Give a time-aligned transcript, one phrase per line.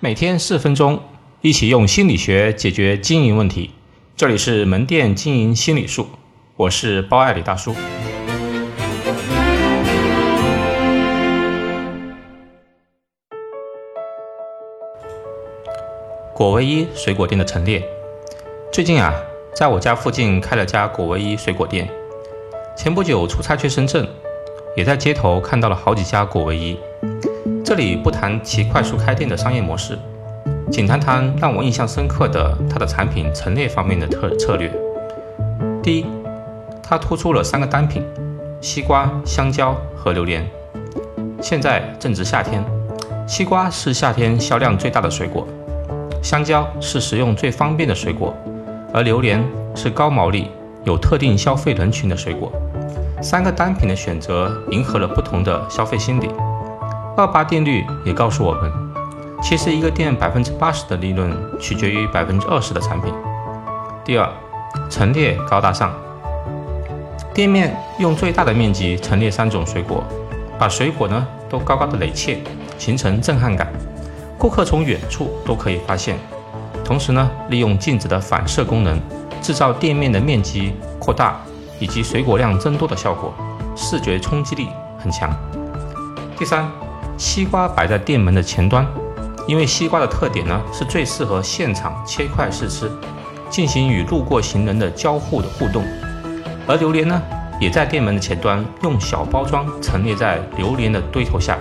[0.00, 1.00] 每天四分钟，
[1.40, 3.72] 一起用心理学解决经营问题。
[4.16, 6.06] 这里是门店经营心理术，
[6.54, 7.74] 我是包爱李大叔。
[16.32, 17.82] 果唯一水果店的陈列，
[18.70, 19.12] 最近啊，
[19.52, 21.90] 在我家附近开了家果唯一水果店。
[22.76, 24.08] 前不久出差去深圳，
[24.76, 26.78] 也在街头看到了好几家果唯一。
[27.68, 29.98] 这里不谈其快速开店的商业模式，
[30.72, 34.72] 仅谈谈让我印象深刻的它的产品陈列方面的特策略。
[35.82, 36.06] 第一，
[36.82, 38.02] 它突出了三个单品：
[38.62, 40.48] 西瓜、香蕉和榴莲。
[41.42, 42.64] 现在正值夏天，
[43.26, 45.46] 西瓜是夏天销量最大的水果，
[46.22, 48.34] 香蕉是食用最方便的水果，
[48.94, 49.44] 而榴莲
[49.74, 50.50] 是高毛利、
[50.84, 52.50] 有特定消费人群的水果。
[53.20, 56.30] 三个单品的选择迎合了不同的消费心理。
[57.18, 58.72] 二八定律也告诉我们，
[59.42, 63.12] 其实一个店百分之八十的利润取决于百分之二十的产品。
[64.04, 64.28] 第二，
[64.88, 65.92] 陈列高大上，
[67.34, 70.04] 店面用最大的面积陈列三种水果，
[70.60, 72.44] 把水果呢都高高的垒砌，
[72.78, 73.66] 形成震撼感，
[74.38, 76.16] 顾客从远处都可以发现。
[76.84, 78.96] 同时呢，利用镜子的反射功能，
[79.42, 81.40] 制造店面的面积扩大
[81.80, 83.34] 以及水果量增多的效果，
[83.74, 84.68] 视觉冲击力
[85.00, 85.36] 很强。
[86.38, 86.64] 第三。
[87.18, 88.86] 西瓜摆在店门的前端，
[89.48, 92.88] 因为西瓜的特点呢，是最适合现场切块试吃，
[93.50, 95.84] 进行与路过行人的交互的互动。
[96.68, 97.20] 而榴莲呢，
[97.60, 101.58] 也在店门的前端，用小包装陈列在榴莲的堆头下。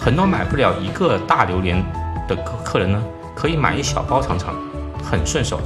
[0.00, 1.80] 很多买不了一个大榴莲
[2.26, 3.00] 的客客人呢，
[3.32, 4.56] 可以买一小包尝尝，
[5.04, 5.60] 很顺手。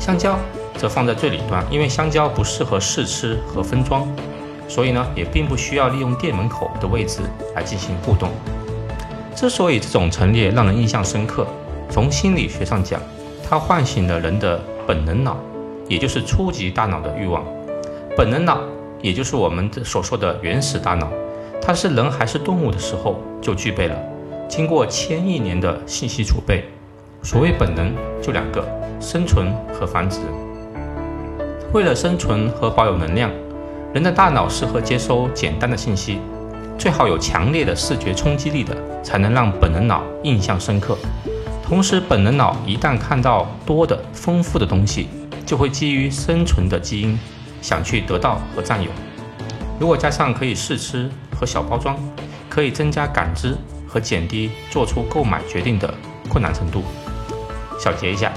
[0.00, 0.38] 香蕉
[0.78, 4.08] 则放在最里端，因为香蕉不适合试吃和分装。
[4.68, 7.20] 所以呢，也并不需要利用店门口的位置
[7.54, 8.30] 来进行互动。
[9.34, 11.46] 之所以这种陈列让人印象深刻，
[11.90, 13.00] 从心理学上讲，
[13.48, 15.36] 它唤醒了人的本能脑，
[15.88, 17.44] 也就是初级大脑的欲望。
[18.16, 18.58] 本能脑，
[19.02, 21.08] 也就是我们所说的原始大脑，
[21.60, 23.96] 它是人还是动物的时候就具备了，
[24.48, 26.64] 经过千亿年的信息储备。
[27.22, 28.66] 所谓本能，就两个：
[29.00, 30.18] 生存和繁殖。
[31.72, 33.30] 为了生存和保有能量。
[33.96, 36.20] 人的大脑适合接收简单的信息，
[36.76, 40.98] 最好有强烈的视觉冲击力的，才能让本能脑印象深刻。
[41.64, 45.08] 同时，本能脑一旦看到多的、丰富的东西，
[45.46, 47.18] 就会基于生存的基因，
[47.62, 48.90] 想去得到和占有。
[49.80, 51.96] 如果加上可以试吃和小包装，
[52.50, 53.56] 可以增加感知
[53.88, 55.94] 和减低做出购买决定的
[56.28, 56.82] 困难程度。
[57.80, 58.30] 小结一下。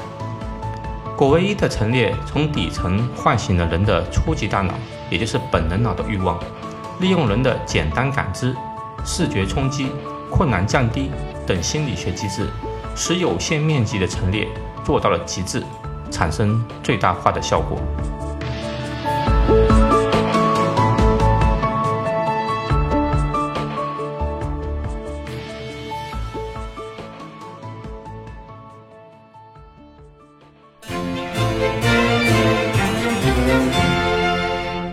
[1.18, 4.74] 果唯一的陈列从底层唤醒了人的初级大脑，
[5.10, 6.40] 也就是本能脑的欲望，
[7.00, 8.56] 利用人的简单感知、
[9.06, 9.92] 视觉冲击、
[10.30, 11.12] 困难降低
[11.48, 12.48] 等心理学机制，
[12.96, 14.48] 使有限面积的陈列
[14.84, 15.64] 做到了极致，
[16.12, 17.80] 产生最大化的效果。